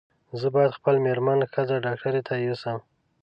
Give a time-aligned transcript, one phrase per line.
[0.39, 2.77] زه باید خپل مېرمن ښځېنه ډاکټري ته یو سم